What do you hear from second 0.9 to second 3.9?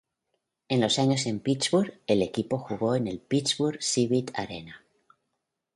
años en Pittsburgh el equipo jugó en el Pittsburgh